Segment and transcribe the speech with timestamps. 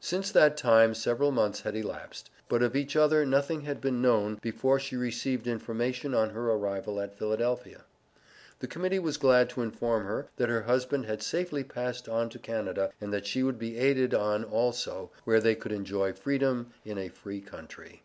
[0.00, 4.38] Since that time several months had elapsed, but of each other nothing had been known,
[4.40, 7.84] before she received information on her arrival at Philadelphia.
[8.60, 12.38] The Committee was glad to inform her, that her husband had safely passed on to
[12.38, 16.96] Canada, and that she would be aided on also, where they could enjoy freedom in
[16.96, 18.02] a free country.